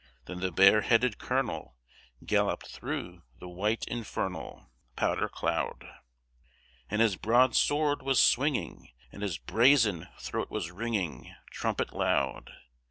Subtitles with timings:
[0.25, 1.77] Then the bareheaded Colonel
[2.25, 5.87] Galloped through the white infernal Powder cloud;
[6.89, 12.49] And his broadsword was swinging And his brazen throat was ringing Trumpet loud.